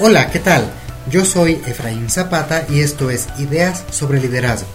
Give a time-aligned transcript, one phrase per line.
[0.00, 0.72] Hola, ¿qué tal?
[1.10, 4.68] Yo soy Efraín Zapata y esto es Ideas sobre Liderazgo,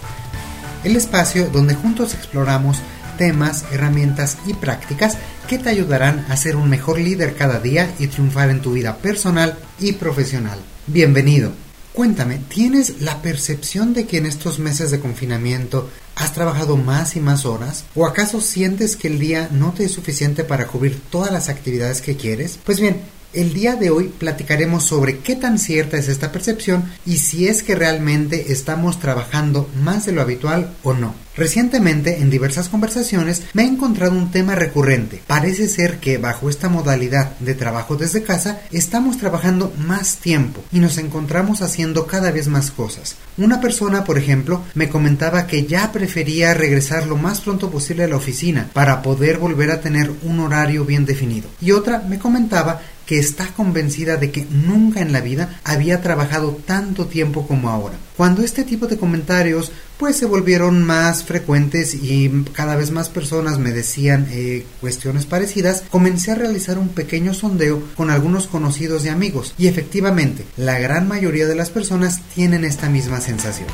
[0.84, 2.80] el espacio donde juntos exploramos
[3.18, 5.18] temas, herramientas y prácticas
[5.48, 8.98] que te ayudarán a ser un mejor líder cada día y triunfar en tu vida
[8.98, 10.60] personal y profesional.
[10.88, 11.54] Bienvenido.
[11.94, 17.22] Cuéntame, ¿tienes la percepción de que en estos meses de confinamiento has trabajado más y
[17.22, 17.86] más horas?
[17.96, 22.02] ¿O acaso sientes que el día no te es suficiente para cubrir todas las actividades
[22.02, 22.60] que quieres?
[22.66, 23.04] Pues bien,
[23.34, 27.64] el día de hoy platicaremos sobre qué tan cierta es esta percepción y si es
[27.64, 31.16] que realmente estamos trabajando más de lo habitual o no.
[31.36, 35.20] Recientemente, en diversas conversaciones, me he encontrado un tema recurrente.
[35.26, 40.78] Parece ser que bajo esta modalidad de trabajo desde casa, estamos trabajando más tiempo y
[40.78, 43.16] nos encontramos haciendo cada vez más cosas.
[43.38, 48.08] Una persona, por ejemplo, me comentaba que ya prefería regresar lo más pronto posible a
[48.08, 51.50] la oficina para poder volver a tener un horario bien definido.
[51.60, 56.58] Y otra me comentaba que está convencida de que nunca en la vida había trabajado
[56.66, 57.96] tanto tiempo como ahora.
[58.18, 63.60] Cuando este tipo de comentarios pues se volvieron más frecuentes y cada vez más personas
[63.60, 69.10] me decían eh, cuestiones parecidas, comencé a realizar un pequeño sondeo con algunos conocidos y
[69.10, 73.68] amigos y efectivamente la gran mayoría de las personas tienen esta misma sensación.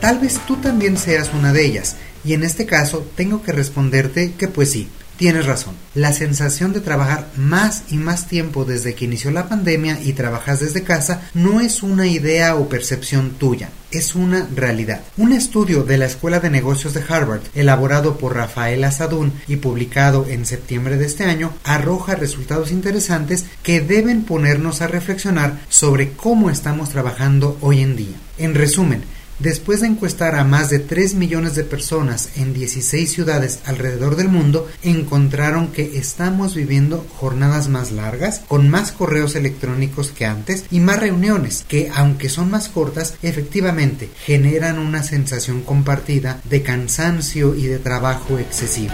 [0.00, 4.32] Tal vez tú también seas una de ellas y en este caso tengo que responderte
[4.32, 4.88] que pues sí,
[5.20, 5.74] Tienes razón.
[5.94, 10.60] La sensación de trabajar más y más tiempo desde que inició la pandemia y trabajas
[10.60, 15.02] desde casa no es una idea o percepción tuya, es una realidad.
[15.18, 20.24] Un estudio de la Escuela de Negocios de Harvard, elaborado por Rafael Asadún y publicado
[20.26, 26.48] en septiembre de este año, arroja resultados interesantes que deben ponernos a reflexionar sobre cómo
[26.48, 28.16] estamos trabajando hoy en día.
[28.38, 29.04] En resumen,
[29.40, 34.28] Después de encuestar a más de 3 millones de personas en 16 ciudades alrededor del
[34.28, 40.80] mundo, encontraron que estamos viviendo jornadas más largas, con más correos electrónicos que antes y
[40.80, 47.66] más reuniones, que aunque son más cortas, efectivamente generan una sensación compartida de cansancio y
[47.66, 48.92] de trabajo excesivo.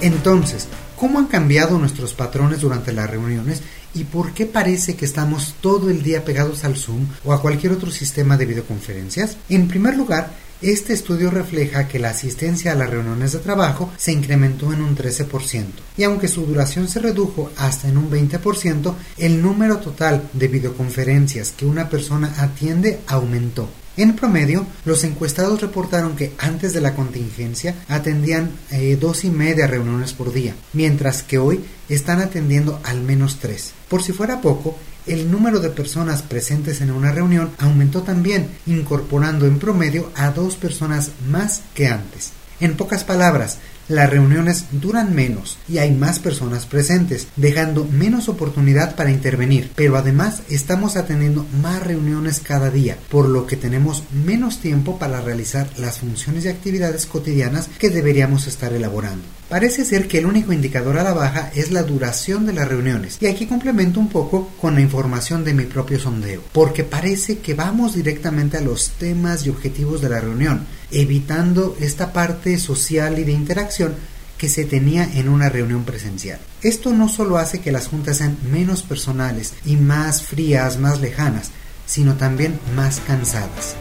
[0.00, 0.66] Entonces,
[0.96, 3.62] ¿cómo han cambiado nuestros patrones durante las reuniones
[3.94, 7.72] ¿Y por qué parece que estamos todo el día pegados al Zoom o a cualquier
[7.72, 9.36] otro sistema de videoconferencias?
[9.48, 14.10] En primer lugar, este estudio refleja que la asistencia a las reuniones de trabajo se
[14.10, 15.66] incrementó en un 13%,
[15.96, 21.52] y aunque su duración se redujo hasta en un 20%, el número total de videoconferencias
[21.52, 23.68] que una persona atiende aumentó.
[23.96, 29.68] En promedio, los encuestados reportaron que antes de la contingencia atendían eh, dos y media
[29.68, 33.72] reuniones por día, mientras que hoy están atendiendo al menos tres.
[33.88, 39.46] Por si fuera poco, el número de personas presentes en una reunión aumentó también, incorporando
[39.46, 42.32] en promedio a dos personas más que antes.
[42.60, 48.96] En pocas palabras, las reuniones duran menos y hay más personas presentes, dejando menos oportunidad
[48.96, 54.60] para intervenir, pero además estamos atendiendo más reuniones cada día, por lo que tenemos menos
[54.60, 59.24] tiempo para realizar las funciones y actividades cotidianas que deberíamos estar elaborando.
[59.50, 63.18] Parece ser que el único indicador a la baja es la duración de las reuniones,
[63.20, 67.52] y aquí complemento un poco con la información de mi propio sondeo, porque parece que
[67.52, 73.24] vamos directamente a los temas y objetivos de la reunión, evitando esta parte social y
[73.24, 73.94] de interacción
[74.38, 76.38] que se tenía en una reunión presencial.
[76.62, 81.50] Esto no solo hace que las juntas sean menos personales y más frías, más lejanas,
[81.86, 83.76] sino también más cansadas.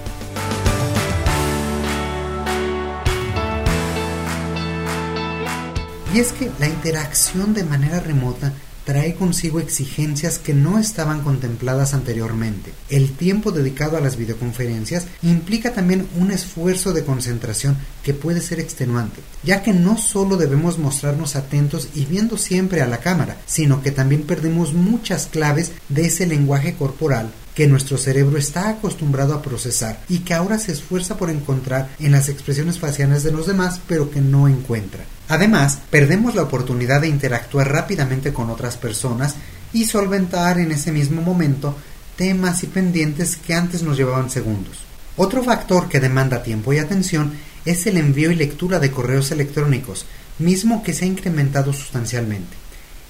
[6.13, 8.53] Y es que la interacción de manera remota
[8.85, 12.73] trae consigo exigencias que no estaban contempladas anteriormente.
[12.89, 18.59] El tiempo dedicado a las videoconferencias implica también un esfuerzo de concentración que puede ser
[18.59, 23.81] extenuante, ya que no solo debemos mostrarnos atentos y viendo siempre a la cámara, sino
[23.81, 29.41] que también perdemos muchas claves de ese lenguaje corporal que nuestro cerebro está acostumbrado a
[29.41, 33.79] procesar y que ahora se esfuerza por encontrar en las expresiones faciales de los demás
[33.87, 35.05] pero que no encuentra.
[35.29, 39.35] Además, perdemos la oportunidad de interactuar rápidamente con otras personas
[39.71, 41.75] y solventar en ese mismo momento
[42.17, 44.79] temas y pendientes que antes nos llevaban segundos.
[45.15, 47.33] Otro factor que demanda tiempo y atención
[47.65, 50.05] es el envío y lectura de correos electrónicos,
[50.39, 52.57] mismo que se ha incrementado sustancialmente.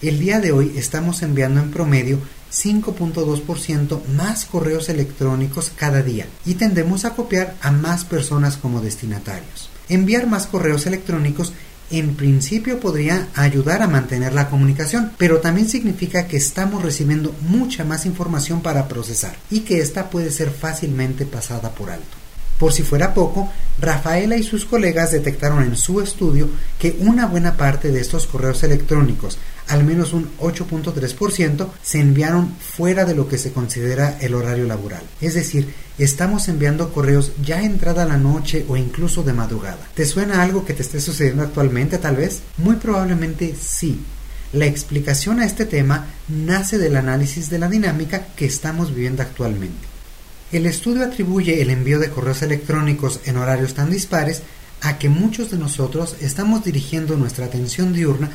[0.02, 2.20] El día de hoy estamos enviando en promedio
[2.52, 9.70] 5.2% más correos electrónicos cada día y tendemos a copiar a más personas como destinatarios.
[9.90, 11.54] Enviar más correos electrónicos
[11.90, 17.84] en principio podría ayudar a mantener la comunicación, pero también significa que estamos recibiendo mucha
[17.84, 22.23] más información para procesar y que ésta puede ser fácilmente pasada por alto.
[22.60, 27.58] Por si fuera poco, Rafaela y sus colegas detectaron en su estudio que una buena
[27.58, 33.38] parte de estos correos electrónicos, al menos un 8.3%, se enviaron fuera de lo que
[33.38, 35.04] se considera el horario laboral.
[35.22, 39.90] Es decir, estamos enviando correos ya entrada la noche o incluso de madrugada.
[39.96, 42.42] ¿Te suena algo que te esté sucediendo actualmente tal vez?
[42.58, 44.00] Muy probablemente sí.
[44.54, 49.93] La explicación a este tema nace del análisis de la dinámica que estamos viviendo actualmente.
[50.54, 54.44] El estudio atribuye el envío de correos electrónicos en horarios tan dispares
[54.82, 58.30] a que muchos de nosotros estamos dirigiendo nuestra atención diurna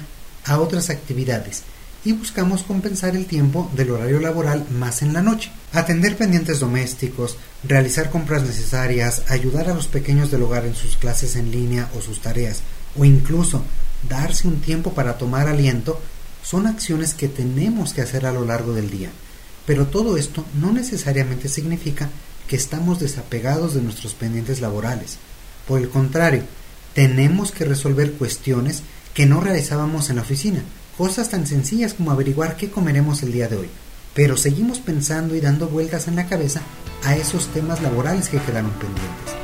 [0.44, 1.62] a otras actividades
[2.04, 5.52] y buscamos compensar el tiempo del horario laboral más en la noche.
[5.72, 11.36] Atender pendientes domésticos, realizar compras necesarias, ayudar a los pequeños del hogar en sus clases
[11.36, 12.62] en línea o sus tareas,
[12.98, 13.62] o incluso
[14.08, 16.00] darse un tiempo para tomar aliento,
[16.42, 19.10] son acciones que tenemos que hacer a lo largo del día.
[19.68, 22.08] Pero todo esto no necesariamente significa
[22.48, 25.18] que estamos desapegados de nuestros pendientes laborales.
[25.66, 26.42] Por el contrario,
[26.94, 28.82] tenemos que resolver cuestiones
[29.12, 30.62] que no realizábamos en la oficina,
[30.96, 33.68] cosas tan sencillas como averiguar qué comeremos el día de hoy.
[34.14, 36.62] Pero seguimos pensando y dando vueltas en la cabeza
[37.04, 39.34] a esos temas laborales que quedaron pendientes.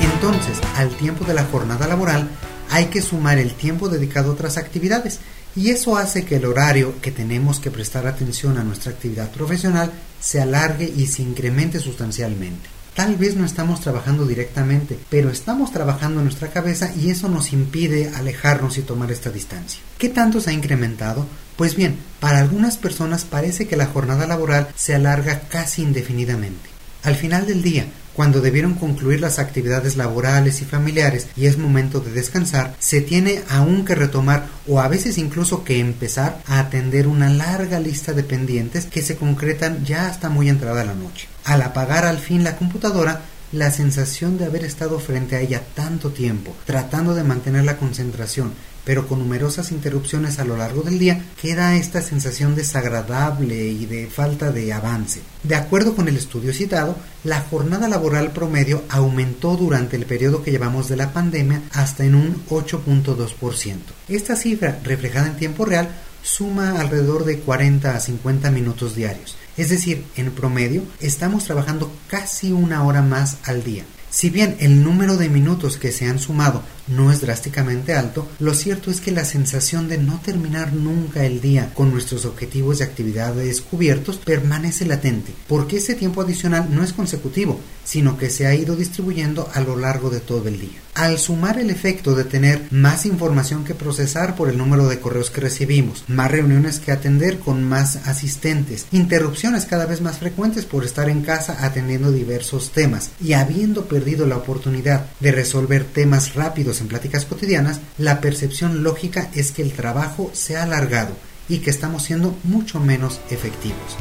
[0.00, 2.30] Entonces, al tiempo de la jornada laboral,
[2.74, 5.20] hay que sumar el tiempo dedicado a otras actividades
[5.54, 9.92] y eso hace que el horario que tenemos que prestar atención a nuestra actividad profesional
[10.20, 12.68] se alargue y se incremente sustancialmente.
[12.96, 17.52] Tal vez no estamos trabajando directamente, pero estamos trabajando en nuestra cabeza y eso nos
[17.52, 19.80] impide alejarnos y tomar esta distancia.
[19.96, 21.28] ¿Qué tanto se ha incrementado?
[21.54, 26.70] Pues bien, para algunas personas parece que la jornada laboral se alarga casi indefinidamente.
[27.04, 32.00] Al final del día, cuando debieron concluir las actividades laborales y familiares y es momento
[32.00, 37.06] de descansar, se tiene aún que retomar o a veces incluso que empezar a atender
[37.06, 41.28] una larga lista de pendientes que se concretan ya hasta muy entrada la noche.
[41.44, 43.20] Al apagar al fin la computadora,
[43.54, 48.52] la sensación de haber estado frente a ella tanto tiempo, tratando de mantener la concentración,
[48.84, 54.08] pero con numerosas interrupciones a lo largo del día, queda esta sensación desagradable y de
[54.08, 55.20] falta de avance.
[55.42, 60.50] De acuerdo con el estudio citado, la jornada laboral promedio aumentó durante el periodo que
[60.50, 63.76] llevamos de la pandemia hasta en un 8.2%.
[64.08, 65.88] Esta cifra, reflejada en tiempo real,
[66.22, 69.36] suma alrededor de 40 a 50 minutos diarios.
[69.56, 73.84] Es decir, en promedio estamos trabajando casi una hora más al día.
[74.10, 78.54] Si bien el número de minutos que se han sumado no es drásticamente alto, lo
[78.54, 82.84] cierto es que la sensación de no terminar nunca el día con nuestros objetivos de
[82.84, 88.54] actividades cubiertos permanece latente, porque ese tiempo adicional no es consecutivo, sino que se ha
[88.54, 90.80] ido distribuyendo a lo largo de todo el día.
[90.94, 95.30] Al sumar el efecto de tener más información que procesar por el número de correos
[95.30, 100.84] que recibimos, más reuniones que atender con más asistentes, interrupciones cada vez más frecuentes por
[100.84, 106.73] estar en casa atendiendo diversos temas y habiendo perdido la oportunidad de resolver temas rápidos
[106.80, 111.14] en pláticas cotidianas, la percepción lógica es que el trabajo se ha alargado
[111.48, 113.96] y que estamos siendo mucho menos efectivos.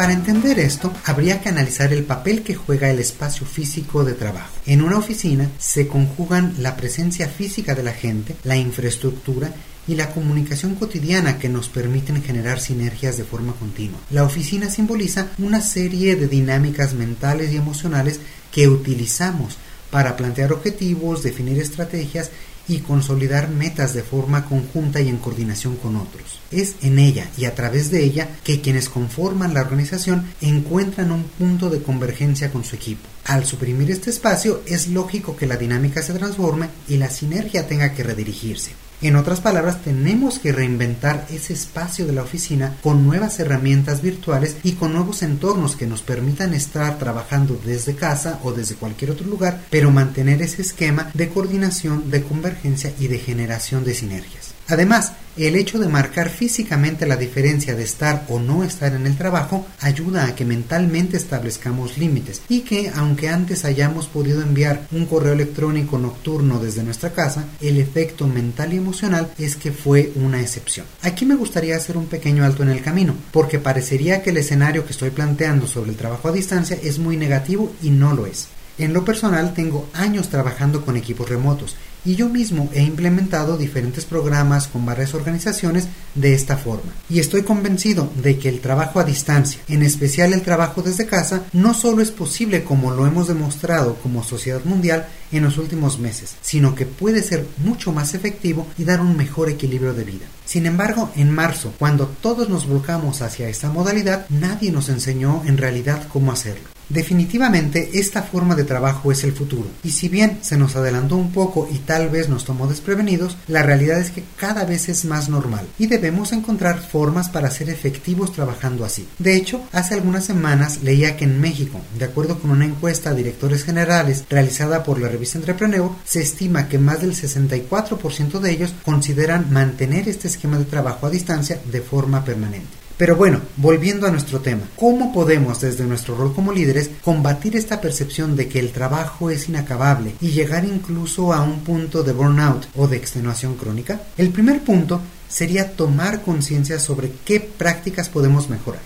[0.00, 4.54] Para entender esto, habría que analizar el papel que juega el espacio físico de trabajo.
[4.64, 9.52] En una oficina se conjugan la presencia física de la gente, la infraestructura
[9.90, 13.98] y la comunicación cotidiana que nos permiten generar sinergias de forma continua.
[14.10, 18.20] La oficina simboliza una serie de dinámicas mentales y emocionales
[18.52, 19.56] que utilizamos
[19.90, 22.30] para plantear objetivos, definir estrategias
[22.68, 26.38] y consolidar metas de forma conjunta y en coordinación con otros.
[26.52, 31.24] Es en ella y a través de ella que quienes conforman la organización encuentran un
[31.24, 33.08] punto de convergencia con su equipo.
[33.24, 37.92] Al suprimir este espacio es lógico que la dinámica se transforme y la sinergia tenga
[37.92, 38.70] que redirigirse.
[39.02, 44.56] En otras palabras, tenemos que reinventar ese espacio de la oficina con nuevas herramientas virtuales
[44.62, 49.26] y con nuevos entornos que nos permitan estar trabajando desde casa o desde cualquier otro
[49.26, 54.49] lugar, pero mantener ese esquema de coordinación, de convergencia y de generación de sinergias.
[54.70, 59.16] Además, el hecho de marcar físicamente la diferencia de estar o no estar en el
[59.16, 65.06] trabajo ayuda a que mentalmente establezcamos límites y que aunque antes hayamos podido enviar un
[65.06, 70.40] correo electrónico nocturno desde nuestra casa, el efecto mental y emocional es que fue una
[70.40, 70.86] excepción.
[71.02, 74.84] Aquí me gustaría hacer un pequeño alto en el camino, porque parecería que el escenario
[74.84, 78.48] que estoy planteando sobre el trabajo a distancia es muy negativo y no lo es.
[78.78, 84.04] En lo personal tengo años trabajando con equipos remotos y yo mismo he implementado diferentes
[84.04, 86.92] programas con varias organizaciones de esta forma.
[87.08, 91.44] Y estoy convencido de que el trabajo a distancia, en especial el trabajo desde casa,
[91.52, 96.36] no solo es posible como lo hemos demostrado como sociedad mundial en los últimos meses,
[96.40, 100.26] sino que puede ser mucho más efectivo y dar un mejor equilibrio de vida.
[100.44, 105.58] Sin embargo, en marzo, cuando todos nos volcamos hacia esta modalidad, nadie nos enseñó en
[105.58, 106.79] realidad cómo hacerlo.
[106.90, 111.30] Definitivamente esta forma de trabajo es el futuro, y si bien se nos adelantó un
[111.30, 115.28] poco y tal vez nos tomó desprevenidos, la realidad es que cada vez es más
[115.28, 119.06] normal y debemos encontrar formas para ser efectivos trabajando así.
[119.20, 123.14] De hecho, hace algunas semanas leía que en México, de acuerdo con una encuesta a
[123.14, 128.74] directores generales realizada por la revista Entrepreneur, se estima que más del 64% de ellos
[128.84, 132.79] consideran mantener este esquema de trabajo a distancia de forma permanente.
[133.00, 137.80] Pero bueno, volviendo a nuestro tema, ¿cómo podemos desde nuestro rol como líderes combatir esta
[137.80, 142.66] percepción de que el trabajo es inacabable y llegar incluso a un punto de burnout
[142.76, 144.02] o de extenuación crónica?
[144.18, 148.82] El primer punto sería tomar conciencia sobre qué prácticas podemos mejorar.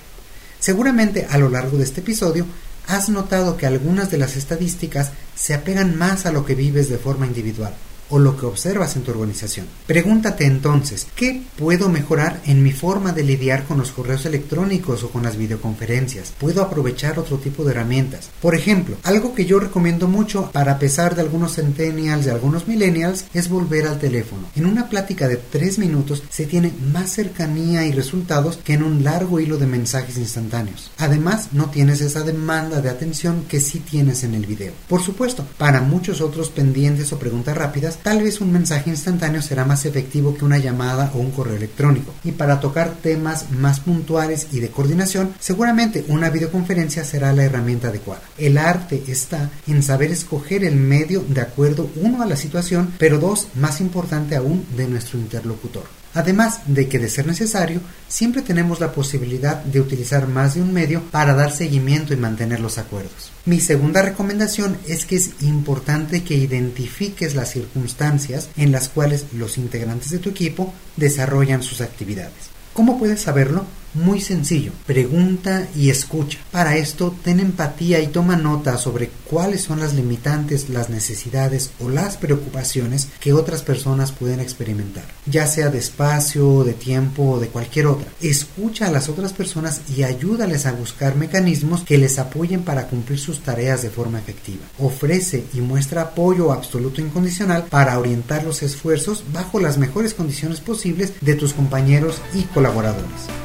[0.61, 2.47] Seguramente a lo largo de este episodio
[2.87, 6.99] has notado que algunas de las estadísticas se apegan más a lo que vives de
[6.99, 7.75] forma individual
[8.11, 9.67] o lo que observas en tu organización.
[9.87, 15.11] Pregúntate entonces, ¿qué puedo mejorar en mi forma de lidiar con los correos electrónicos o
[15.11, 16.33] con las videoconferencias?
[16.39, 18.31] ¿Puedo aprovechar otro tipo de herramientas?
[18.41, 23.25] Por ejemplo, algo que yo recomiendo mucho para pesar de algunos centennials y algunos millennials
[23.35, 24.49] es volver al teléfono.
[24.57, 29.05] En una plática de tres minutos se tiene más cercanía y resultados que en un
[29.05, 30.91] largo hilo de mensajes instantáneos.
[30.99, 34.73] Además, no tienes esa demanda de atención que sí tienes en el video.
[34.89, 39.65] Por supuesto, para muchos otros pendientes o preguntas rápidas, tal vez un mensaje instantáneo será
[39.65, 42.15] más efectivo que una llamada o un correo electrónico.
[42.25, 47.89] Y para tocar temas más puntuales y de coordinación, seguramente una videoconferencia será la herramienta
[47.89, 48.23] adecuada.
[48.39, 53.19] El arte está en saber escoger el medio de acuerdo uno a la situación, pero
[53.19, 56.04] dos, más importante aún, de nuestro interlocutor.
[56.15, 60.73] Además de que de ser necesario, siempre tenemos la posibilidad de utilizar más de un
[60.73, 63.33] medio para dar seguimiento y mantener los acuerdos.
[63.45, 69.59] Mi segunda recomendación es que es importante que identifiques las circunstancias en las cuales los
[69.59, 72.33] integrantes de tu equipo desarrollan sus actividades.
[72.73, 73.67] ¿Cómo puedes saberlo?
[73.95, 76.41] Muy sencillo, pregunta y escucha.
[76.51, 81.89] Para esto, ten empatía y toma nota sobre cuáles son las limitantes, las necesidades o
[81.89, 87.47] las preocupaciones que otras personas pueden experimentar, ya sea de espacio, de tiempo o de
[87.47, 88.09] cualquier otra.
[88.21, 93.21] Escucha a las otras personas y ayúdales a buscar mecanismos que les apoyen para cumplir
[93.21, 94.65] sus tareas de forma efectiva.
[94.81, 100.61] Ofrece y muestra apoyo absoluto e incondicional para orientar los esfuerzos bajo las mejores condiciones
[100.61, 103.44] posibles de tus compañeros y colaboradores.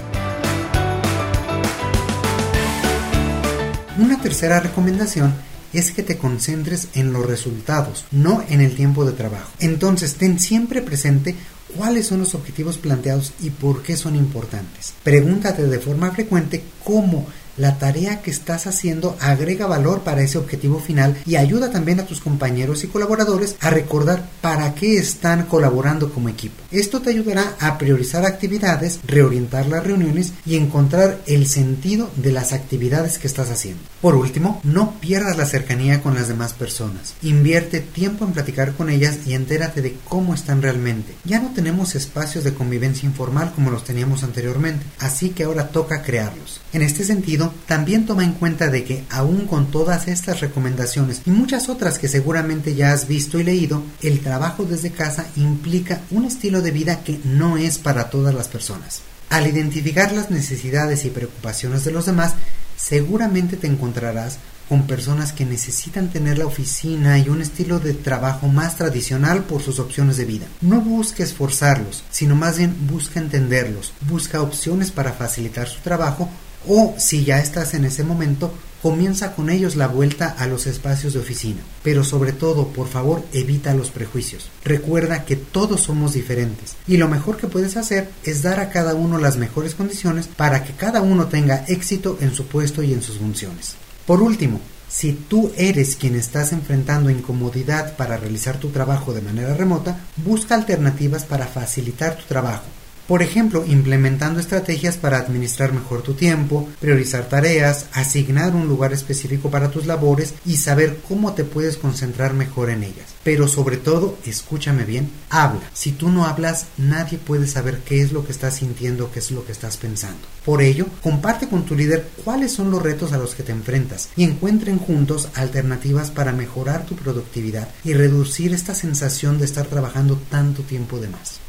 [4.00, 5.34] Una tercera recomendación
[5.74, 9.52] es que te concentres en los resultados, no en el tiempo de trabajo.
[9.60, 11.36] Entonces, ten siempre presente
[11.76, 14.94] cuáles son los objetivos planteados y por qué son importantes.
[15.04, 17.28] Pregúntate de forma frecuente cómo
[17.60, 22.06] la tarea que estás haciendo agrega valor para ese objetivo final y ayuda también a
[22.06, 26.64] tus compañeros y colaboradores a recordar para qué están colaborando como equipo.
[26.72, 32.54] Esto te ayudará a priorizar actividades, reorientar las reuniones y encontrar el sentido de las
[32.54, 33.82] actividades que estás haciendo.
[34.02, 37.16] Por último, no pierdas la cercanía con las demás personas.
[37.22, 41.14] Invierte tiempo en platicar con ellas y entérate de cómo están realmente.
[41.26, 46.02] Ya no tenemos espacios de convivencia informal como los teníamos anteriormente, así que ahora toca
[46.02, 46.59] crearlos.
[46.72, 51.32] En este sentido, también toma en cuenta de que aún con todas estas recomendaciones y
[51.32, 56.26] muchas otras que seguramente ya has visto y leído, el trabajo desde casa implica un
[56.26, 59.02] estilo de vida que no es para todas las personas.
[59.30, 62.34] Al identificar las necesidades y preocupaciones de los demás,
[62.78, 68.48] seguramente te encontrarás con personas que necesitan tener la oficina y un estilo de trabajo
[68.48, 70.46] más tradicional por sus opciones de vida.
[70.62, 76.30] No busques forzarlos, sino más bien busca entenderlos, busca opciones para facilitar su trabajo
[76.68, 81.14] o si ya estás en ese momento, comienza con ellos la vuelta a los espacios
[81.14, 81.62] de oficina.
[81.84, 84.50] Pero sobre todo, por favor, evita los prejuicios.
[84.64, 88.96] Recuerda que todos somos diferentes y lo mejor que puedes hacer es dar a cada
[88.96, 93.02] uno las mejores condiciones para que cada uno tenga éxito en su puesto y en
[93.02, 93.76] sus funciones.
[94.06, 99.54] Por último, si tú eres quien estás enfrentando incomodidad para realizar tu trabajo de manera
[99.54, 102.64] remota, busca alternativas para facilitar tu trabajo
[103.10, 109.50] Por ejemplo, implementando estrategias para administrar mejor tu tiempo, priorizar tareas, asignar un lugar específico
[109.50, 113.16] para tus labores y saber cómo te puedes concentrar mejor en ellas.
[113.24, 115.62] Pero sobre todo, escúchame bien, habla.
[115.74, 119.32] Si tú no hablas, nadie puede saber qué es lo que estás sintiendo, qué es
[119.32, 120.22] lo que estás pensando.
[120.46, 124.10] Por ello, comparte con tu líder cuáles son los retos a los que te enfrentas
[124.18, 130.22] y encuentren juntos alternativas para mejorar tu productividad y reducir esta sensación de estar trabajando
[130.30, 131.40] tanto tiempo de más.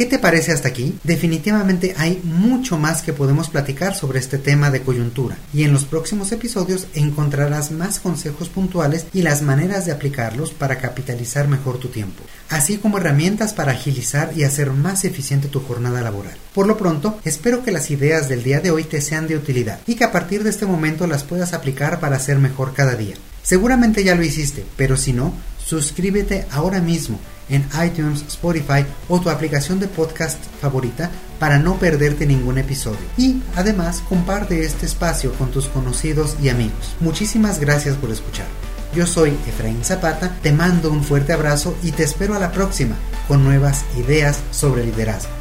[0.00, 0.98] ¿Qué te parece hasta aquí?
[1.04, 5.84] Definitivamente hay mucho más que podemos platicar sobre este tema de coyuntura y en los
[5.84, 11.88] próximos episodios encontrarás más consejos puntuales y las maneras de aplicarlos para capitalizar mejor tu
[11.88, 16.38] tiempo, así como herramientas para agilizar y hacer más eficiente tu jornada laboral.
[16.54, 19.80] Por lo pronto, espero que las ideas del día de hoy te sean de utilidad
[19.86, 23.16] y que a partir de este momento las puedas aplicar para ser mejor cada día.
[23.42, 29.30] Seguramente ya lo hiciste, pero si no, suscríbete ahora mismo en iTunes, Spotify o tu
[29.30, 33.00] aplicación de podcast favorita para no perderte ningún episodio.
[33.16, 36.96] Y además comparte este espacio con tus conocidos y amigos.
[37.00, 38.46] Muchísimas gracias por escuchar.
[38.94, 42.96] Yo soy Efraín Zapata, te mando un fuerte abrazo y te espero a la próxima
[43.28, 45.39] con nuevas ideas sobre liderazgo.